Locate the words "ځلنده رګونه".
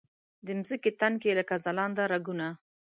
1.63-2.47